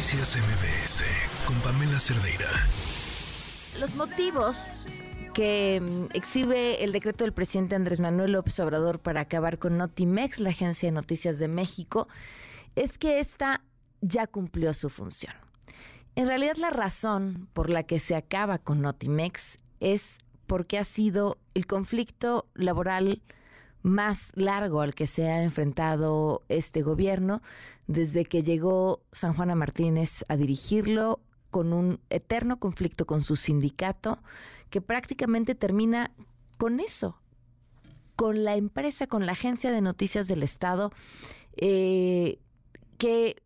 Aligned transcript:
Noticias 0.00 0.38
MBS 0.38 1.04
con 1.46 1.60
Pamela 1.60 2.00
Cerdeira. 2.00 2.48
Los 3.78 3.94
motivos 3.96 4.86
que 5.34 5.78
mm, 5.78 6.16
exhibe 6.16 6.82
el 6.82 6.92
decreto 6.92 7.24
del 7.24 7.34
presidente 7.34 7.74
Andrés 7.74 8.00
Manuel 8.00 8.32
López 8.32 8.58
Obrador 8.60 9.00
para 9.00 9.20
acabar 9.20 9.58
con 9.58 9.76
Notimex, 9.76 10.40
la 10.40 10.50
agencia 10.50 10.86
de 10.86 10.92
noticias 10.92 11.38
de 11.38 11.48
México, 11.48 12.08
es 12.76 12.96
que 12.96 13.20
esta 13.20 13.60
ya 14.00 14.26
cumplió 14.26 14.72
su 14.72 14.88
función. 14.88 15.34
En 16.16 16.28
realidad 16.28 16.56
la 16.56 16.70
razón 16.70 17.50
por 17.52 17.68
la 17.68 17.82
que 17.82 17.98
se 17.98 18.16
acaba 18.16 18.56
con 18.56 18.80
Notimex 18.80 19.58
es 19.80 20.20
porque 20.46 20.78
ha 20.78 20.84
sido 20.84 21.36
el 21.52 21.66
conflicto 21.66 22.46
laboral 22.54 23.20
más 23.82 24.32
largo 24.34 24.80
al 24.80 24.94
que 24.94 25.06
se 25.06 25.28
ha 25.28 25.42
enfrentado 25.42 26.42
este 26.48 26.82
gobierno 26.82 27.42
desde 27.86 28.24
que 28.24 28.42
llegó 28.42 29.02
San 29.12 29.34
Juana 29.34 29.54
Martínez 29.54 30.24
a 30.28 30.36
dirigirlo 30.36 31.20
con 31.50 31.72
un 31.72 32.00
eterno 32.10 32.58
conflicto 32.58 33.06
con 33.06 33.20
su 33.20 33.36
sindicato 33.36 34.22
que 34.70 34.80
prácticamente 34.80 35.54
termina 35.54 36.12
con 36.56 36.78
eso, 36.78 37.20
con 38.14 38.44
la 38.44 38.56
empresa, 38.56 39.06
con 39.06 39.26
la 39.26 39.32
agencia 39.32 39.72
de 39.72 39.80
noticias 39.80 40.28
del 40.28 40.42
Estado, 40.42 40.92
eh, 41.56 42.38
que 42.98 43.42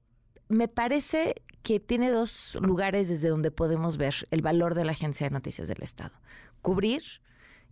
me 0.48 0.68
parece 0.68 1.42
que 1.62 1.80
tiene 1.80 2.10
dos 2.10 2.58
lugares 2.60 3.08
desde 3.08 3.28
donde 3.28 3.50
podemos 3.50 3.96
ver 3.96 4.28
el 4.30 4.42
valor 4.42 4.74
de 4.74 4.84
la 4.84 4.92
agencia 4.92 5.26
de 5.26 5.32
noticias 5.32 5.68
del 5.68 5.82
Estado. 5.82 6.12
Cubrir 6.60 7.02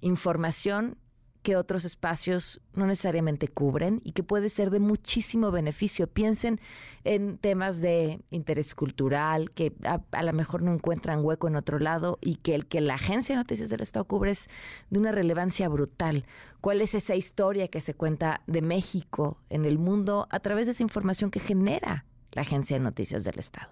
información 0.01 0.97
que 1.43 1.57
otros 1.57 1.85
espacios 1.85 2.61
no 2.75 2.87
necesariamente 2.87 3.49
cubren 3.49 4.01
y 4.05 4.13
que 4.13 4.23
puede 4.23 4.49
ser 4.49 4.71
de 4.71 4.79
muchísimo 4.79 5.51
beneficio. 5.51 6.07
Piensen 6.07 6.61
en 7.05 7.37
temas 7.37 7.81
de 7.81 8.21
interés 8.31 8.75
cultural 8.75 9.51
que 9.51 9.73
a, 9.85 10.23
lo 10.23 10.33
mejor 10.33 10.63
no 10.63 10.73
encuentran 10.73 11.25
hueco 11.25 11.49
en 11.49 11.57
otro 11.57 11.79
lado 11.79 12.19
y 12.21 12.37
que 12.37 12.55
el 12.55 12.67
que 12.67 12.81
la 12.81 12.95
Agencia 12.95 13.35
de 13.35 13.41
Noticias 13.41 13.69
del 13.69 13.83
Estado 13.83 14.05
cubre 14.05 14.31
es 14.31 14.49
de 14.91 15.01
una 15.01 15.13
relevancia 15.13 15.69
brutal. 15.69 16.27
¿Cuál 16.61 16.81
es 16.81 16.95
esa 16.95 17.17
historia 17.17 17.69
que 17.69 17.81
se 17.81 17.95
cuenta 17.95 18.43
de 18.47 18.63
México 18.63 19.39
en 19.51 19.65
el 19.65 19.79
mundo 19.79 20.29
a 20.31 20.41
través 20.41 20.67
de 20.67 20.73
esa 20.73 20.85
información 20.85 21.31
que 21.31 21.41
genera 21.41 22.05
la 22.31 22.43
Agencia 22.43 22.77
de 22.77 22.85
Noticias 22.85 23.25
del 23.25 23.39
Estado? 23.41 23.69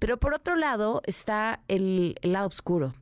Pero 0.00 0.18
por 0.18 0.34
otro 0.34 0.56
lado 0.56 1.00
está 1.06 1.60
el 1.68 2.16
lado 2.22 2.48
oscuro 2.48 2.94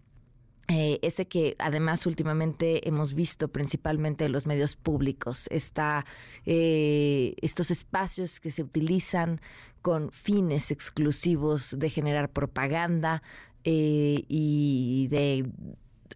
eh, 0.68 0.98
ese 1.02 1.28
que 1.28 1.54
además 1.60 2.06
últimamente 2.06 2.88
hemos 2.88 3.14
visto 3.14 3.48
principalmente 3.48 4.24
en 4.24 4.32
los 4.32 4.46
medios 4.46 4.74
públicos, 4.74 5.46
está, 5.50 6.04
eh, 6.44 7.34
estos 7.40 7.70
espacios 7.70 8.40
que 8.40 8.50
se 8.50 8.64
utilizan 8.64 9.40
con 9.80 10.10
fines 10.10 10.72
exclusivos 10.72 11.78
de 11.78 11.88
generar 11.88 12.30
propaganda 12.30 13.22
eh, 13.62 14.24
y 14.28 15.06
de 15.08 15.48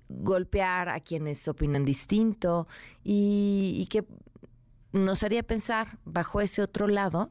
golpear 0.08 0.88
a 0.88 0.98
quienes 0.98 1.46
opinan 1.46 1.84
distinto 1.84 2.66
y, 3.04 3.76
y, 3.78 3.86
que 3.86 4.04
nos 4.92 5.22
haría 5.22 5.44
pensar 5.44 5.98
bajo 6.04 6.40
ese 6.40 6.62
otro 6.62 6.88
lado 6.88 7.30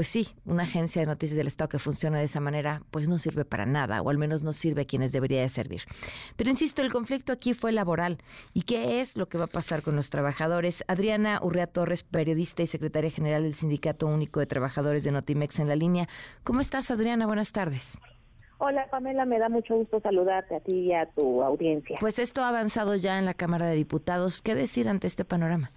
pues 0.00 0.08
sí, 0.08 0.28
una 0.46 0.62
agencia 0.62 1.02
de 1.02 1.06
noticias 1.06 1.36
del 1.36 1.46
Estado 1.46 1.68
que 1.68 1.78
funciona 1.78 2.16
de 2.16 2.24
esa 2.24 2.40
manera, 2.40 2.80
pues 2.90 3.06
no 3.06 3.18
sirve 3.18 3.44
para 3.44 3.66
nada, 3.66 4.00
o 4.00 4.08
al 4.08 4.16
menos 4.16 4.42
no 4.42 4.52
sirve 4.52 4.80
a 4.80 4.84
quienes 4.86 5.12
debería 5.12 5.42
de 5.42 5.50
servir. 5.50 5.82
Pero 6.36 6.48
insisto, 6.48 6.80
el 6.80 6.90
conflicto 6.90 7.34
aquí 7.34 7.52
fue 7.52 7.70
laboral. 7.70 8.16
¿Y 8.54 8.62
qué 8.62 9.02
es 9.02 9.18
lo 9.18 9.28
que 9.28 9.36
va 9.36 9.44
a 9.44 9.48
pasar 9.48 9.82
con 9.82 9.96
los 9.96 10.08
trabajadores? 10.08 10.84
Adriana 10.88 11.38
Urrea 11.42 11.66
Torres, 11.66 12.02
periodista 12.02 12.62
y 12.62 12.66
secretaria 12.66 13.10
general 13.10 13.42
del 13.42 13.52
Sindicato 13.52 14.06
Único 14.06 14.40
de 14.40 14.46
Trabajadores 14.46 15.04
de 15.04 15.12
Notimex 15.12 15.58
en 15.58 15.68
la 15.68 15.76
línea. 15.76 16.08
¿Cómo 16.44 16.62
estás, 16.62 16.90
Adriana? 16.90 17.26
Buenas 17.26 17.52
tardes. 17.52 17.98
Hola 18.56 18.88
Pamela, 18.90 19.26
me 19.26 19.38
da 19.38 19.50
mucho 19.50 19.76
gusto 19.76 20.00
saludarte 20.00 20.56
a 20.56 20.60
ti 20.60 20.72
y 20.72 20.94
a 20.94 21.10
tu 21.10 21.42
audiencia. 21.42 21.98
Pues 22.00 22.18
esto 22.18 22.42
ha 22.42 22.48
avanzado 22.48 22.96
ya 22.96 23.18
en 23.18 23.26
la 23.26 23.34
Cámara 23.34 23.66
de 23.66 23.74
Diputados. 23.74 24.40
¿Qué 24.40 24.54
decir 24.54 24.88
ante 24.88 25.06
este 25.06 25.26
panorama? 25.26 25.72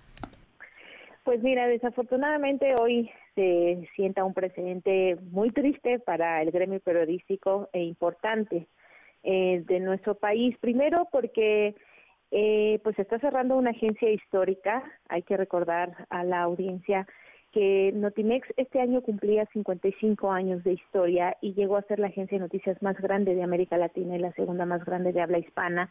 Pues 1.23 1.41
mira, 1.41 1.67
desafortunadamente 1.67 2.75
hoy 2.77 3.09
se 3.33 3.87
sienta 3.95 4.25
un 4.25 4.33
precedente 4.33 5.17
muy 5.31 5.51
triste 5.51 5.99
para 5.99 6.41
el 6.41 6.51
gremio 6.51 6.81
periodístico 6.81 7.69
e 7.71 7.81
importante 7.81 8.67
eh, 9.23 9.63
de 9.65 9.79
nuestro 9.79 10.15
país. 10.15 10.57
Primero 10.59 11.07
porque 11.13 11.75
eh, 12.31 12.79
pues 12.83 12.99
está 12.99 13.19
cerrando 13.19 13.55
una 13.55 13.69
agencia 13.69 14.11
histórica. 14.11 14.83
Hay 15.07 15.23
que 15.23 15.37
recordar 15.37 16.07
a 16.09 16.25
la 16.25 16.41
audiencia 16.41 17.07
que 17.53 17.93
Notimex 17.93 18.45
este 18.57 18.81
año 18.81 19.01
cumplía 19.01 19.45
55 19.53 20.29
años 20.29 20.61
de 20.65 20.73
historia 20.73 21.37
y 21.39 21.53
llegó 21.53 21.77
a 21.77 21.83
ser 21.83 21.99
la 21.99 22.07
agencia 22.07 22.37
de 22.37 22.43
noticias 22.43 22.81
más 22.81 22.97
grande 22.97 23.33
de 23.33 23.43
América 23.43 23.77
Latina 23.77 24.17
y 24.17 24.19
la 24.19 24.33
segunda 24.33 24.65
más 24.65 24.83
grande 24.83 25.13
de 25.13 25.21
habla 25.21 25.37
hispana. 25.37 25.89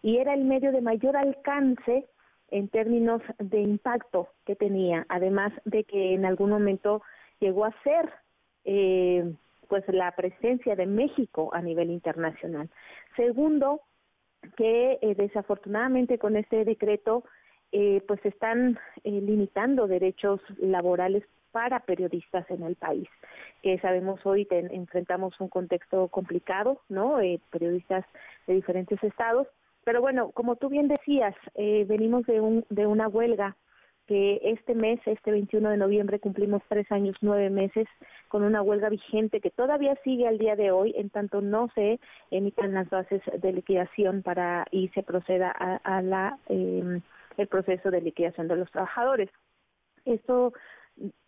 Y 0.00 0.16
era 0.16 0.32
el 0.32 0.44
medio 0.44 0.72
de 0.72 0.80
mayor 0.80 1.18
alcance 1.18 2.06
en 2.50 2.68
términos 2.68 3.22
de 3.38 3.60
impacto 3.60 4.28
que 4.44 4.56
tenía, 4.56 5.06
además 5.08 5.52
de 5.64 5.84
que 5.84 6.14
en 6.14 6.24
algún 6.24 6.50
momento 6.50 7.02
llegó 7.40 7.64
a 7.64 7.74
ser 7.82 8.10
eh, 8.64 9.32
pues 9.68 9.84
la 9.88 10.12
presencia 10.12 10.74
de 10.74 10.86
México 10.86 11.50
a 11.52 11.62
nivel 11.62 11.90
internacional. 11.90 12.68
Segundo, 13.16 13.80
que 14.56 14.98
eh, 15.00 15.14
desafortunadamente 15.16 16.18
con 16.18 16.36
este 16.36 16.64
decreto 16.64 17.24
eh, 17.72 18.02
pues 18.08 18.24
están 18.24 18.78
limitando 19.04 19.86
derechos 19.86 20.40
laborales 20.58 21.22
para 21.52 21.80
periodistas 21.80 22.50
en 22.50 22.64
el 22.64 22.74
país. 22.74 23.08
Que 23.62 23.78
sabemos 23.78 24.24
hoy 24.26 24.46
enfrentamos 24.50 25.40
un 25.40 25.48
contexto 25.48 26.08
complicado, 26.08 26.80
¿no? 26.88 27.18
periodistas 27.50 28.04
de 28.46 28.54
diferentes 28.54 29.02
estados 29.04 29.46
pero 29.84 30.00
bueno, 30.00 30.30
como 30.32 30.56
tú 30.56 30.68
bien 30.68 30.88
decías, 30.88 31.34
eh, 31.54 31.84
venimos 31.88 32.26
de, 32.26 32.40
un, 32.40 32.64
de 32.68 32.86
una 32.86 33.08
huelga 33.08 33.56
que 34.06 34.40
este 34.42 34.74
mes, 34.74 34.98
este 35.06 35.30
21 35.30 35.70
de 35.70 35.76
noviembre, 35.76 36.18
cumplimos 36.18 36.62
tres 36.68 36.90
años, 36.90 37.16
nueve 37.20 37.48
meses 37.48 37.86
con 38.26 38.42
una 38.42 38.60
huelga 38.60 38.88
vigente 38.88 39.40
que 39.40 39.50
todavía 39.50 39.94
sigue 40.02 40.26
al 40.26 40.36
día 40.36 40.56
de 40.56 40.72
hoy, 40.72 40.92
en 40.96 41.10
tanto 41.10 41.40
no 41.40 41.68
se 41.76 42.00
emitan 42.32 42.74
las 42.74 42.90
bases 42.90 43.22
de 43.40 43.52
liquidación 43.52 44.22
para 44.22 44.66
y 44.72 44.88
se 44.88 45.04
proceda 45.04 45.50
a, 45.52 46.02
la 46.02 46.38
eh, 46.48 47.00
el 47.36 47.46
proceso 47.46 47.92
de 47.92 48.00
liquidación 48.00 48.48
de 48.48 48.56
los 48.56 48.68
trabajadores. 48.72 49.30
Esto 50.04 50.54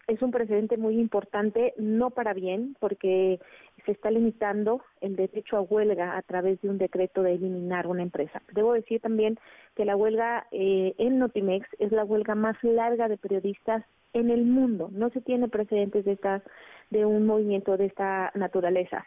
es 0.08 0.20
un 0.20 0.30
precedente 0.30 0.76
muy 0.76 0.98
importante, 0.98 1.74
no 1.76 2.10
para 2.10 2.34
bien, 2.34 2.76
porque 2.80 3.40
se 3.86 3.92
está 3.92 4.10
limitando 4.10 4.82
el 5.00 5.16
derecho 5.16 5.56
a 5.56 5.60
huelga 5.60 6.16
a 6.16 6.22
través 6.22 6.60
de 6.60 6.68
un 6.68 6.78
decreto 6.78 7.22
de 7.22 7.34
eliminar 7.34 7.86
una 7.86 8.02
empresa. 8.02 8.42
Debo 8.52 8.72
decir 8.72 9.00
también 9.00 9.38
que 9.74 9.84
la 9.84 9.96
huelga 9.96 10.46
eh, 10.50 10.94
en 10.98 11.18
Notimex 11.18 11.66
es 11.78 11.92
la 11.92 12.04
huelga 12.04 12.34
más 12.34 12.56
larga 12.62 13.08
de 13.08 13.16
periodistas 13.16 13.84
en 14.12 14.30
el 14.30 14.44
mundo. 14.44 14.90
No 14.92 15.10
se 15.10 15.20
tiene 15.20 15.48
precedentes 15.48 16.04
de, 16.04 16.12
esta, 16.12 16.42
de 16.90 17.06
un 17.06 17.26
movimiento 17.26 17.76
de 17.76 17.86
esta 17.86 18.30
naturaleza. 18.34 19.06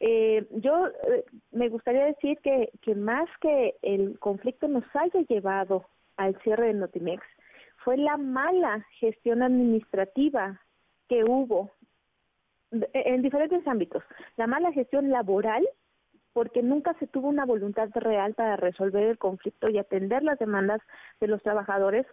Eh, 0.00 0.46
yo 0.50 0.88
eh, 0.88 1.24
me 1.52 1.68
gustaría 1.68 2.04
decir 2.06 2.38
que, 2.42 2.70
que 2.82 2.96
más 2.96 3.28
que 3.40 3.76
el 3.82 4.18
conflicto 4.18 4.66
nos 4.66 4.84
haya 4.94 5.20
llevado 5.28 5.84
al 6.16 6.36
cierre 6.42 6.66
de 6.66 6.74
Notimex, 6.74 7.22
fue 7.84 7.96
la 7.96 8.16
mala 8.16 8.84
gestión 8.98 9.42
administrativa 9.42 10.60
que 11.08 11.24
hubo 11.24 11.72
en 12.70 13.22
diferentes 13.22 13.66
ámbitos. 13.66 14.02
La 14.36 14.46
mala 14.46 14.72
gestión 14.72 15.10
laboral, 15.10 15.68
porque 16.32 16.62
nunca 16.62 16.94
se 16.94 17.06
tuvo 17.06 17.28
una 17.28 17.44
voluntad 17.44 17.90
real 17.94 18.34
para 18.34 18.56
resolver 18.56 19.04
el 19.04 19.18
conflicto 19.18 19.70
y 19.70 19.78
atender 19.78 20.22
las 20.22 20.38
demandas 20.38 20.80
de 21.20 21.26
los 21.26 21.42
trabajadores, 21.42 22.06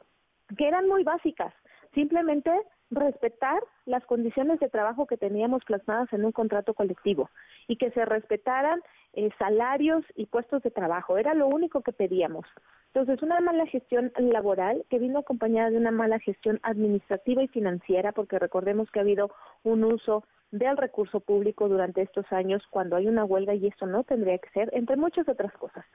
que 0.57 0.67
eran 0.67 0.87
muy 0.87 1.03
básicas. 1.03 1.53
Simplemente 1.93 2.51
respetar 2.91 3.61
las 3.85 4.05
condiciones 4.05 4.59
de 4.59 4.69
trabajo 4.69 5.05
que 5.05 5.17
teníamos 5.17 5.63
plasmadas 5.63 6.11
en 6.13 6.25
un 6.25 6.31
contrato 6.31 6.73
colectivo 6.73 7.29
y 7.67 7.75
que 7.77 7.91
se 7.91 8.03
respetaran 8.05 8.81
eh, 9.13 9.29
salarios 9.37 10.03
y 10.15 10.25
puestos 10.25 10.63
de 10.63 10.71
trabajo. 10.71 11.17
Era 11.17 11.33
lo 11.33 11.47
único 11.47 11.81
que 11.81 11.91
pedíamos. 11.91 12.45
Entonces, 12.93 13.21
una 13.21 13.39
mala 13.39 13.67
gestión 13.67 14.11
laboral 14.17 14.83
que 14.89 14.97
vino 14.97 15.19
acompañada 15.19 15.69
de 15.69 15.77
una 15.77 15.91
mala 15.91 16.19
gestión 16.19 16.59
administrativa 16.63 17.43
y 17.43 17.47
financiera, 17.47 18.11
porque 18.11 18.39
recordemos 18.39 18.89
que 18.89 18.99
ha 18.99 19.03
habido 19.03 19.29
un 19.63 19.83
uso 19.83 20.23
del 20.51 20.75
recurso 20.77 21.19
público 21.19 21.69
durante 21.69 22.01
estos 22.01 22.25
años 22.31 22.63
cuando 22.71 22.95
hay 22.95 23.07
una 23.07 23.23
huelga 23.23 23.53
y 23.53 23.67
eso 23.67 23.85
no 23.85 24.03
tendría 24.03 24.39
que 24.39 24.49
ser, 24.49 24.69
entre 24.73 24.95
muchas 24.95 25.29
otras 25.29 25.53
cosas. 25.53 25.85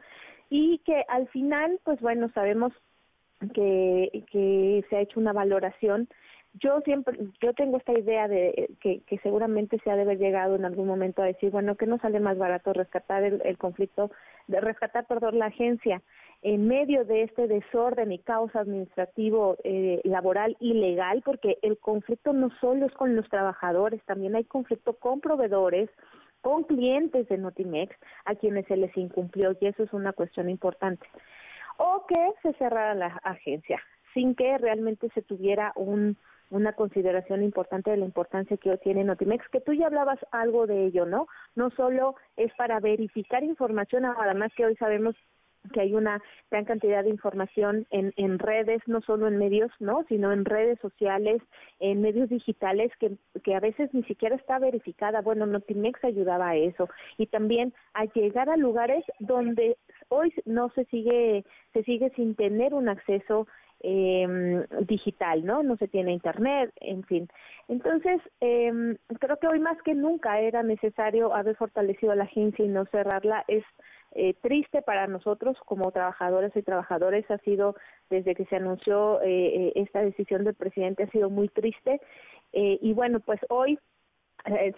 Y 0.49 0.79
que 0.79 1.05
al 1.09 1.27
final, 1.29 1.81
pues 1.83 2.01
bueno, 2.01 2.31
sabemos 2.33 2.73
que, 3.55 4.25
que 4.31 4.85
se 4.89 4.97
ha 4.97 5.01
hecho 5.01 5.21
una 5.21 5.33
valoración 5.33 6.09
yo 6.61 6.81
siempre, 6.83 7.19
yo 7.43 7.53
tengo 7.53 7.79
esta 7.79 7.93
idea 7.99 8.29
de 8.29 8.71
que, 8.81 9.03
seguramente 9.23 9.81
se 9.83 9.91
ha 9.91 9.97
de 9.97 10.03
haber 10.03 10.19
llegado 10.19 10.55
en 10.55 10.65
algún 10.65 10.87
momento 10.87 11.21
a 11.21 11.27
decir, 11.27 11.51
bueno, 11.51 11.75
que 11.77 11.87
no 11.87 11.99
sale 11.99 12.21
más 12.21 12.39
barato 12.39 12.73
rescatar 12.73 13.25
el, 13.25 13.59
conflicto, 13.59 14.13
de 14.47 14.61
rescatar, 14.61 15.07
perdón, 15.07 15.39
la 15.41 15.47
agencia 15.47 16.01
en 16.43 16.69
medio 16.69 17.05
de 17.05 17.23
este 17.23 17.49
desorden 17.49 18.13
y 18.13 18.19
caos 18.19 18.55
administrativo, 18.55 19.57
eh, 19.65 20.01
laboral 20.05 20.57
y 20.61 20.75
legal, 20.75 21.23
porque 21.25 21.59
el 21.63 21.79
conflicto 21.79 22.33
no 22.33 22.51
solo 22.61 22.87
es 22.87 22.93
con 22.93 23.17
los 23.17 23.29
trabajadores, 23.29 24.01
también 24.05 24.37
hay 24.37 24.45
conflicto 24.45 24.93
con 24.93 25.21
proveedores, 25.21 25.91
con 26.41 26.65
clientes 26.65 27.27
de 27.29 27.39
Notimex 27.39 27.97
a 28.27 28.35
quienes 28.35 28.67
se 28.67 28.77
les 28.77 28.95
incumplió 28.97 29.57
y 29.59 29.67
eso 29.67 29.83
es 29.83 29.93
una 29.93 30.13
cuestión 30.13 30.51
importante. 30.51 31.07
O 31.77 32.07
que 32.07 32.33
se 32.43 32.53
cerrara 32.55 32.95
la 32.95 33.07
agencia 33.23 33.81
sin 34.15 34.35
que 34.35 34.57
realmente 34.59 35.11
se 35.13 35.23
tuviera 35.23 35.73
un, 35.75 36.17
una 36.51 36.73
consideración 36.73 37.43
importante 37.43 37.91
de 37.91 37.97
la 37.99 38.05
importancia 38.05 38.57
que 38.57 38.71
tiene 38.79 39.05
Notimex, 39.05 39.47
que 39.49 39.61
tú 39.61 39.75
ya 39.75 39.87
hablabas 39.87 40.21
algo 40.31 40.67
de 40.67 40.87
ello, 40.87 41.05
¿no? 41.05 41.27
No 41.57 41.71
solo 41.71 42.15
es 42.37 42.53
para 42.55 42.81
verificar 42.81 43.43
información, 43.43 44.05
además 44.05 44.53
que 44.57 44.65
hoy 44.65 44.77
sabemos 44.77 45.17
que 45.73 45.81
hay 45.81 45.95
una 45.95 46.23
gran 46.51 46.65
cantidad 46.65 47.05
de 47.05 47.11
información 47.11 47.87
en, 47.91 48.13
en 48.17 48.39
redes, 48.39 48.83
no 48.87 49.01
solo 49.01 49.27
en 49.29 49.39
medios, 49.39 49.71
¿no? 49.81 50.05
sino 50.09 50.33
en 50.33 50.45
redes 50.45 50.79
sociales, 50.81 51.41
en 51.81 52.03
medios 52.03 52.29
digitales 52.29 52.93
que, 52.99 53.17
que 53.43 53.55
a 53.55 53.61
veces 53.61 53.89
ni 53.95 54.03
siquiera 54.05 54.37
está 54.37 54.59
verificada. 54.59 55.23
Bueno, 55.23 55.47
Notimex 55.47 56.05
ayudaba 56.05 56.51
a 56.51 56.57
eso 56.57 56.89
y 57.17 57.27
también 57.27 57.73
a 57.95 58.05
llegar 58.05 58.51
a 58.51 58.57
lugares 58.57 59.05
donde 59.21 59.79
hoy 60.15 60.33
no 60.45 60.71
se 60.71 60.85
sigue 60.87 61.45
se 61.73 61.83
sigue 61.85 62.11
sin 62.17 62.35
tener 62.35 62.75
un 62.75 62.89
acceso 62.89 63.47
eh, 63.81 64.67
digital, 64.87 65.45
¿no? 65.45 65.63
No 65.63 65.77
se 65.77 65.89
tiene 65.89 66.13
internet, 66.13 66.73
en 66.77 67.03
fin. 67.05 67.29
Entonces, 67.69 68.21
eh, 68.41 68.97
creo 69.21 69.39
que 69.39 69.49
hoy 69.53 69.59
más 69.61 69.77
que 69.83 69.95
nunca 69.95 70.41
era 70.41 70.63
necesario 70.63 71.35
haber 71.35 71.57
fortalecido 71.57 72.13
a 72.13 72.17
la 72.17 72.25
agencia 72.25 72.65
y 72.65 72.69
no 72.69 72.87
cerrarla. 72.87 73.45
Es 73.47 73.65
eh, 74.17 74.35
triste 74.41 74.81
para 74.81 75.09
nosotros 75.09 75.57
como 75.67 75.91
trabajadores 75.91 76.55
y 76.55 76.63
trabajadores, 76.63 77.29
ha 77.33 77.39
sido 77.39 77.75
desde 78.11 78.37
que 78.37 78.45
se 78.45 78.57
anunció 78.57 79.21
eh, 79.23 79.27
eh, 79.27 79.73
esta 79.75 80.03
decisión 80.03 80.45
del 80.45 80.55
presidente, 80.55 81.03
ha 81.03 81.11
sido 81.11 81.31
muy 81.31 81.49
triste. 81.49 82.01
y 82.53 82.93
bueno, 82.93 83.19
pues 83.19 83.41
hoy, 83.49 83.81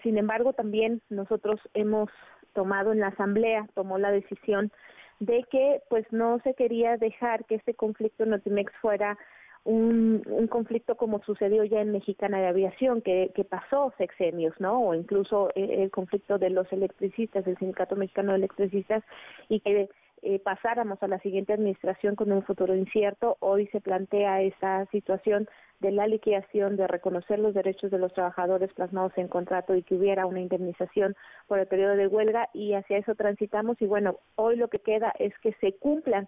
sin 0.01 0.17
embargo, 0.17 0.53
también 0.53 1.01
nosotros 1.09 1.55
hemos 1.75 2.09
tomado 2.53 2.91
en 2.91 2.99
la 2.99 3.09
Asamblea, 3.09 3.67
tomó 3.75 3.99
la 3.99 4.11
decisión 4.11 4.71
de 5.19 5.43
que 5.49 5.81
pues 5.89 6.05
no 6.11 6.39
se 6.43 6.53
quería 6.53 6.97
dejar 6.97 7.45
que 7.45 7.55
este 7.55 7.73
conflicto 7.73 8.23
en 8.23 8.31
Notimex 8.31 8.71
fuera 8.81 9.17
un, 9.63 10.21
un, 10.27 10.47
conflicto 10.47 10.95
como 10.95 11.21
sucedió 11.23 11.63
ya 11.65 11.81
en 11.81 11.91
Mexicana 11.91 12.39
de 12.39 12.47
Aviación, 12.47 13.01
que, 13.01 13.31
que 13.35 13.43
pasó 13.43 13.93
sexenios, 13.97 14.53
¿no? 14.59 14.79
O 14.79 14.93
incluso 14.93 15.49
el, 15.55 15.69
el 15.71 15.91
conflicto 15.91 16.37
de 16.37 16.51
los 16.51 16.71
electricistas, 16.71 17.45
el 17.45 17.57
Sindicato 17.57 17.97
Mexicano 17.97 18.31
de 18.31 18.37
Electricistas, 18.37 19.03
y 19.49 19.59
que 19.59 19.89
eh, 20.21 20.39
pasáramos 20.39 21.01
a 21.01 21.07
la 21.07 21.19
siguiente 21.19 21.53
administración 21.53 22.15
con 22.15 22.31
un 22.31 22.43
futuro 22.43 22.75
incierto. 22.75 23.37
Hoy 23.39 23.67
se 23.67 23.81
plantea 23.81 24.41
esa 24.41 24.85
situación 24.87 25.47
de 25.79 25.91
la 25.91 26.07
liquidación, 26.07 26.75
de 26.75 26.87
reconocer 26.87 27.39
los 27.39 27.53
derechos 27.53 27.91
de 27.91 27.99
los 27.99 28.13
trabajadores 28.13 28.73
plasmados 28.73 29.13
en 29.17 29.27
contrato 29.27 29.75
y 29.75 29.83
que 29.83 29.95
hubiera 29.95 30.25
una 30.25 30.39
indemnización 30.39 31.15
por 31.47 31.59
el 31.59 31.67
periodo 31.67 31.95
de 31.95 32.07
huelga 32.07 32.49
y 32.53 32.73
hacia 32.73 32.97
eso 32.97 33.15
transitamos 33.15 33.79
y 33.81 33.85
bueno, 33.85 34.17
hoy 34.35 34.55
lo 34.55 34.69
que 34.69 34.79
queda 34.79 35.13
es 35.19 35.37
que 35.39 35.53
se 35.61 35.73
cumplan 35.73 36.27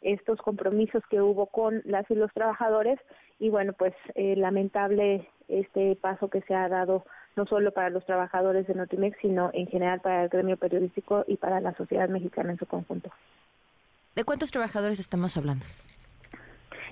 estos 0.00 0.38
compromisos 0.40 1.02
que 1.10 1.20
hubo 1.20 1.46
con 1.46 1.82
las 1.84 2.10
y 2.10 2.14
los 2.14 2.32
trabajadores 2.32 2.98
y 3.38 3.50
bueno, 3.50 3.72
pues 3.72 3.92
eh, 4.14 4.36
lamentable 4.36 5.28
este 5.48 5.96
paso 5.96 6.28
que 6.28 6.42
se 6.42 6.54
ha 6.54 6.68
dado 6.68 7.04
no 7.36 7.46
solo 7.46 7.72
para 7.72 7.90
los 7.90 8.04
trabajadores 8.04 8.66
de 8.66 8.74
Notimex, 8.74 9.16
sino 9.20 9.50
en 9.52 9.66
general 9.66 10.00
para 10.00 10.24
el 10.24 10.28
gremio 10.28 10.56
periodístico 10.56 11.24
y 11.26 11.36
para 11.36 11.60
la 11.60 11.74
sociedad 11.74 12.08
mexicana 12.08 12.52
en 12.52 12.58
su 12.58 12.66
conjunto. 12.66 13.10
¿De 14.14 14.24
cuántos 14.24 14.50
trabajadores 14.50 14.98
estamos 14.98 15.36
hablando? 15.36 15.64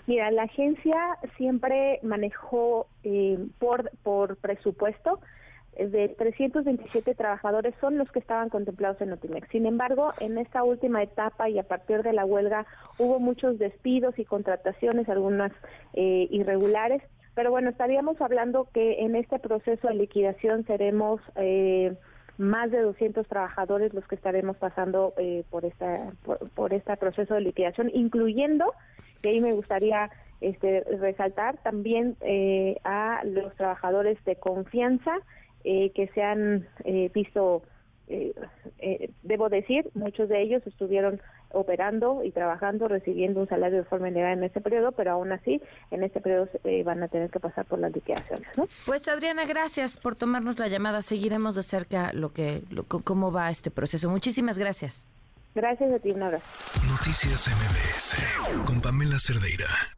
Mira, 0.07 0.31
la 0.31 0.45
agencia 0.45 1.19
siempre 1.37 2.01
manejó 2.03 2.87
eh, 3.05 3.39
por, 3.59 3.91
por 4.03 4.37
presupuesto 4.37 5.21
de 5.77 6.09
327 6.09 7.15
trabajadores 7.15 7.75
son 7.81 7.99
los 7.99 8.11
que 8.11 8.19
estaban 8.19 8.49
contemplados 8.49 9.01
en 9.01 9.11
Notimex. 9.11 9.49
Sin 9.51 9.67
embargo, 9.67 10.13
en 10.21 10.39
esta 10.39 10.65
última 10.65 11.03
etapa 11.03 11.49
y 11.49 11.59
a 11.59 11.63
partir 11.63 12.03
de 12.03 12.13
la 12.13 12.25
huelga 12.25 12.67
hubo 12.99 13.21
muchos 13.21 13.59
despidos 13.59 14.19
y 14.19 14.25
contrataciones, 14.25 15.09
algunas 15.09 15.53
eh, 15.95 16.27
irregulares, 16.31 17.03
pero 17.39 17.53
bueno, 17.53 17.71
estaríamos 17.71 18.21
hablando 18.21 18.69
que 18.75 19.05
en 19.05 19.15
este 19.15 19.39
proceso 19.39 19.87
de 19.87 19.95
liquidación 19.95 20.67
seremos 20.67 21.21
eh, 21.37 21.95
más 22.37 22.71
de 22.73 22.81
200 22.81 23.29
trabajadores 23.29 23.95
los 23.95 24.07
que 24.09 24.17
estaremos 24.17 24.57
pasando 24.57 25.13
eh, 25.19 25.45
por 25.49 25.65
esta 25.65 26.13
por, 26.55 26.73
este 26.73 26.97
proceso 26.97 27.35
de 27.35 27.43
liquidación, 27.43 27.91
incluyendo, 27.95 28.73
y 29.23 29.29
ahí 29.29 29.41
me 29.41 29.53
gustaría 29.53 30.11
este, 30.41 30.81
resaltar 30.99 31.59
también 31.59 32.17
eh, 32.23 32.77
a 32.85 33.23
los 33.25 33.55
trabajadores 33.55 34.19
de 34.25 34.37
confianza 34.37 35.17
que 35.63 36.11
se 36.15 36.23
han 36.23 36.67
visto 37.13 37.63
eh, 38.09 38.33
eh, 38.79 39.11
debo 39.23 39.49
decir, 39.49 39.91
muchos 39.95 40.29
de 40.29 40.41
ellos 40.43 40.63
estuvieron 40.67 41.21
operando 41.51 42.23
y 42.25 42.31
trabajando, 42.31 42.87
recibiendo 42.87 43.41
un 43.41 43.49
salario 43.49 43.79
de 43.79 43.85
forma 43.85 44.11
legal 44.11 44.39
en 44.39 44.45
ese 44.45 44.61
periodo, 44.61 44.93
pero 44.93 45.13
aún 45.13 45.33
así, 45.33 45.61
en 45.91 46.03
este 46.03 46.21
periodo 46.21 46.49
eh, 46.65 46.83
van 46.85 47.03
a 47.03 47.09
tener 47.09 47.31
que 47.31 47.41
pasar 47.41 47.65
por 47.67 47.79
las 47.79 47.93
liquidaciones. 47.95 48.47
¿no? 48.57 48.69
Pues 48.87 49.09
Adriana, 49.09 49.45
gracias 49.47 49.97
por 49.97 50.15
tomarnos 50.17 50.59
la 50.59 50.69
llamada. 50.69 51.03
Seguiremos 51.03 51.55
de 51.55 51.63
cerca 51.63 52.13
lo 52.13 52.33
que, 52.33 52.63
cómo 53.05 53.33
va 53.33 53.51
este 53.51 53.71
proceso. 53.71 54.11
Muchísimas 54.11 54.59
gracias. 54.59 55.07
Gracias 55.55 55.93
a 55.93 55.99
ti, 55.99 56.11
un 56.11 56.21
Noticias 56.21 57.49
MBS 57.49 58.65
con 58.65 58.81
Pamela 58.81 59.19
Cerdeira. 59.19 59.98